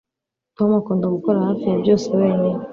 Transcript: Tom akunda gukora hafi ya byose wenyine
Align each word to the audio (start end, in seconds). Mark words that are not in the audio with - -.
Tom 0.55 0.69
akunda 0.79 1.13
gukora 1.15 1.45
hafi 1.47 1.63
ya 1.69 1.77
byose 1.81 2.07
wenyine 2.19 2.61